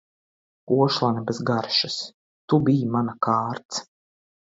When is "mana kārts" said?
2.97-3.87